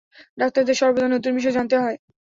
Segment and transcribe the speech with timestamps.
[0.37, 1.97] ডাক্তারের সর্বদা নতুন বিষয় জানতে হয়।